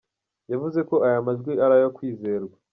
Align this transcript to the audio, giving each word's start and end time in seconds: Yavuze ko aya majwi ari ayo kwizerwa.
Yavuze 0.51 0.79
ko 0.89 0.95
aya 1.07 1.25
majwi 1.25 1.53
ari 1.63 1.73
ayo 1.79 1.89
kwizerwa. 1.95 2.55